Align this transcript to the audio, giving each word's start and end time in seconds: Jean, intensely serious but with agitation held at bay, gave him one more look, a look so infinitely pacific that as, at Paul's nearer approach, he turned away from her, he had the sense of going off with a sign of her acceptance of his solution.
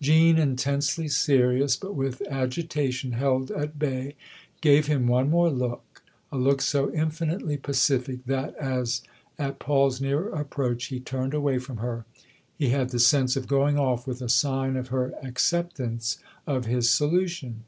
Jean, 0.00 0.38
intensely 0.38 1.08
serious 1.08 1.76
but 1.76 1.94
with 1.94 2.22
agitation 2.30 3.12
held 3.12 3.50
at 3.50 3.78
bay, 3.78 4.16
gave 4.62 4.86
him 4.86 5.06
one 5.06 5.28
more 5.28 5.50
look, 5.50 6.02
a 6.32 6.38
look 6.38 6.62
so 6.62 6.90
infinitely 6.94 7.58
pacific 7.58 8.24
that 8.24 8.56
as, 8.56 9.02
at 9.38 9.58
Paul's 9.58 10.00
nearer 10.00 10.30
approach, 10.30 10.86
he 10.86 11.00
turned 11.00 11.34
away 11.34 11.58
from 11.58 11.76
her, 11.76 12.06
he 12.56 12.70
had 12.70 12.88
the 12.88 12.98
sense 12.98 13.36
of 13.36 13.46
going 13.46 13.78
off 13.78 14.06
with 14.06 14.22
a 14.22 14.30
sign 14.30 14.76
of 14.78 14.88
her 14.88 15.12
acceptance 15.22 16.16
of 16.46 16.64
his 16.64 16.88
solution. 16.88 17.64